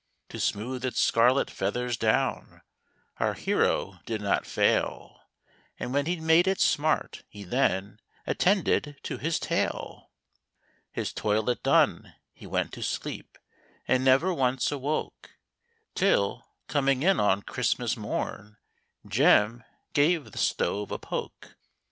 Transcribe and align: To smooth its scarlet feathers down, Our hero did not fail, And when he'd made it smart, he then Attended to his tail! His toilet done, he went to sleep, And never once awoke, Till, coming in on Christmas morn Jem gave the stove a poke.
To 0.29 0.39
smooth 0.39 0.83
its 0.83 0.99
scarlet 0.99 1.51
feathers 1.51 1.95
down, 1.95 2.63
Our 3.19 3.35
hero 3.35 3.99
did 4.07 4.19
not 4.19 4.47
fail, 4.47 5.19
And 5.79 5.93
when 5.93 6.07
he'd 6.07 6.23
made 6.23 6.47
it 6.47 6.59
smart, 6.59 7.21
he 7.29 7.43
then 7.43 7.99
Attended 8.25 8.97
to 9.03 9.19
his 9.19 9.37
tail! 9.39 10.09
His 10.91 11.13
toilet 11.13 11.61
done, 11.61 12.15
he 12.33 12.47
went 12.47 12.73
to 12.73 12.81
sleep, 12.81 13.37
And 13.87 14.03
never 14.03 14.33
once 14.33 14.71
awoke, 14.71 15.37
Till, 15.93 16.47
coming 16.67 17.03
in 17.03 17.19
on 17.19 17.43
Christmas 17.43 17.95
morn 17.95 18.57
Jem 19.07 19.63
gave 19.93 20.31
the 20.31 20.39
stove 20.39 20.89
a 20.89 20.97
poke. 20.97 21.57